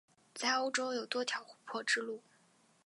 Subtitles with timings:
[0.33, 2.23] 在欧洲有多条琥珀之路。